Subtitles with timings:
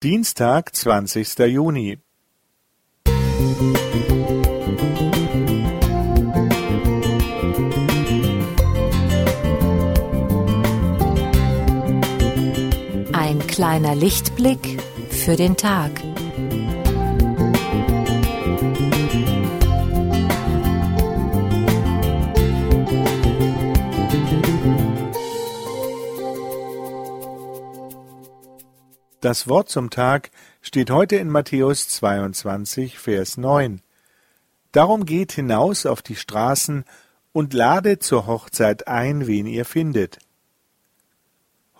[0.00, 1.98] Dienstag, zwanzigster Juni.
[13.12, 14.80] Ein kleiner Lichtblick
[15.10, 15.90] für den Tag.
[29.20, 30.30] Das Wort zum Tag
[30.62, 33.80] steht heute in Matthäus 22, Vers 9.
[34.70, 36.84] Darum geht hinaus auf die Straßen
[37.32, 40.20] und ladet zur Hochzeit ein, wen ihr findet.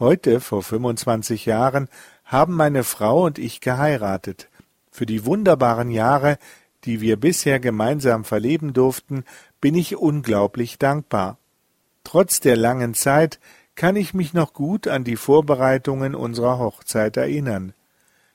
[0.00, 1.88] Heute, vor 25 Jahren,
[2.24, 4.48] haben meine Frau und ich geheiratet.
[4.90, 6.38] Für die wunderbaren Jahre,
[6.82, 9.22] die wir bisher gemeinsam verleben durften,
[9.60, 11.38] bin ich unglaublich dankbar.
[12.02, 13.38] Trotz der langen Zeit
[13.78, 17.74] kann ich mich noch gut an die Vorbereitungen unserer Hochzeit erinnern.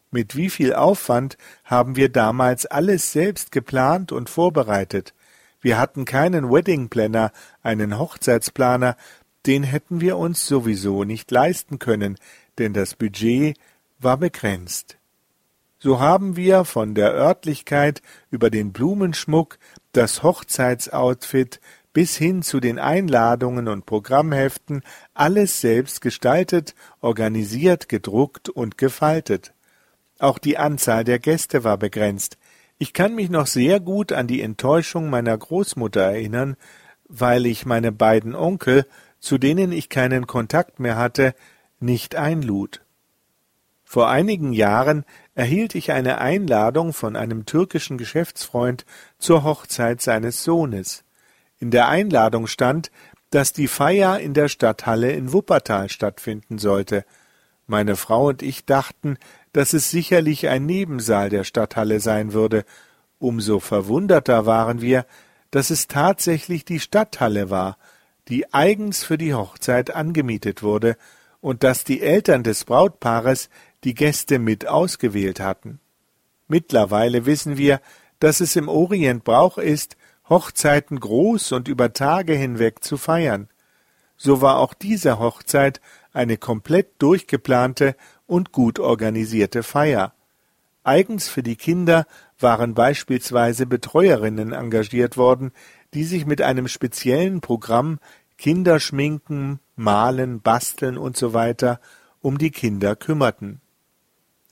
[0.10, 5.14] Mit wie viel Aufwand haben wir damals alles selbst geplant und vorbereitet.
[5.60, 8.96] Wir hatten keinen Wedding Planner, einen Hochzeitsplaner,
[9.46, 12.18] den hätten wir uns sowieso nicht leisten können,
[12.58, 13.58] denn das Budget
[14.00, 14.98] war begrenzt.
[15.78, 18.02] So haben wir von der Örtlichkeit
[18.32, 19.60] über den Blumenschmuck,
[19.92, 21.60] das Hochzeitsoutfit
[21.94, 24.82] bis hin zu den Einladungen und Programmheften
[25.14, 29.54] alles selbst gestaltet, organisiert, gedruckt und gefaltet.
[30.20, 32.38] Auch die Anzahl der Gäste war begrenzt.
[32.80, 36.58] Ich kann mich noch sehr gut an die Enttäuschung meiner Großmutter erinnern,
[37.08, 38.88] weil ich meine beiden Onkel,
[39.20, 41.36] zu denen ich keinen Kontakt mehr hatte,
[41.80, 42.82] nicht einlud.
[43.84, 45.06] Vor einigen Jahren
[45.36, 48.86] erhielt ich eine Einladung von einem türkischen Geschäftsfreund
[49.20, 51.04] zur Hochzeit seines Sohnes.
[51.64, 52.92] In der Einladung stand,
[53.30, 57.06] dass die Feier in der Stadthalle in Wuppertal stattfinden sollte.
[57.68, 59.18] Meine Frau und ich dachten,
[59.54, 62.66] dass es sicherlich ein Nebensaal der Stadthalle sein würde.
[63.18, 65.06] Umso verwunderter waren wir,
[65.52, 67.78] dass es tatsächlich die Stadthalle war,
[68.28, 70.98] die eigens für die Hochzeit angemietet wurde
[71.40, 73.50] und dass die Eltern des Brautpaares
[73.86, 75.80] die Gäste mit ausgewählt hatten.
[76.50, 77.80] Mittlerweile wissen wir,
[78.20, 79.96] dass es im Orient Brauch ist,
[80.30, 83.50] Hochzeiten groß und über Tage hinweg zu feiern.
[84.18, 85.82] So war auch diese Hochzeit
[86.14, 87.96] eine komplett durchgeplante
[88.28, 90.14] und gut organisierte Feier.
[90.84, 92.06] Eigens für die Kinder
[92.40, 95.52] waren beispielsweise Betreuerinnen engagiert worden,
[95.94, 98.00] die sich mit einem speziellen Programm
[98.38, 101.54] Kinderschminken, Malen, Basteln usw.
[101.60, 101.78] So
[102.22, 103.62] um die Kinder kümmerten.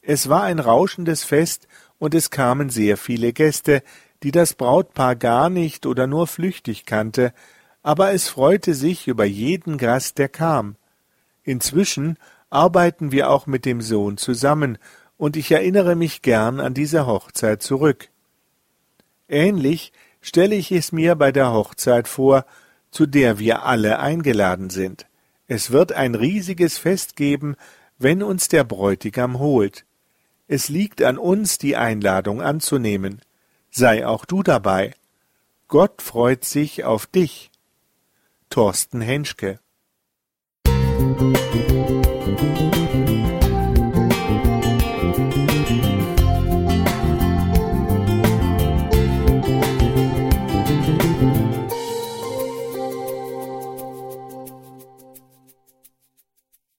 [0.02, 1.68] Es war ein rauschendes Fest
[2.00, 3.84] und es kamen sehr viele Gäste,
[4.24, 7.34] die das Brautpaar gar nicht oder nur flüchtig kannte,
[7.84, 10.76] aber es freute sich über jeden Gast, der kam.
[11.44, 12.18] Inzwischen
[12.50, 14.78] arbeiten wir auch mit dem Sohn zusammen,
[15.18, 18.10] und ich erinnere mich gern an diese Hochzeit zurück.
[19.30, 22.44] Ähnlich stelle ich es mir bei der Hochzeit vor,
[22.90, 25.06] zu der wir alle eingeladen sind.
[25.48, 27.56] Es wird ein riesiges Fest geben,
[28.00, 29.86] wenn uns der Bräutigam holt.
[30.48, 33.22] Es liegt an uns, die Einladung anzunehmen
[33.72, 34.94] sei auch du dabei.
[35.68, 37.50] Gott freut sich auf dich.
[38.50, 39.60] Thorsten Henschke
[40.68, 41.71] Musik